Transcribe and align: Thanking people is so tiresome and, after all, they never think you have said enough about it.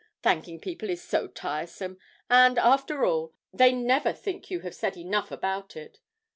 Thanking 0.23 0.59
people 0.59 0.89
is 0.89 1.03
so 1.03 1.27
tiresome 1.27 1.99
and, 2.27 2.57
after 2.57 3.05
all, 3.05 3.35
they 3.53 3.71
never 3.71 4.13
think 4.13 4.49
you 4.49 4.61
have 4.61 4.73
said 4.73 4.97
enough 4.97 5.29
about 5.29 5.75
it. 5.77 5.99